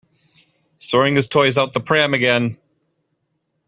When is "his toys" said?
1.15-1.59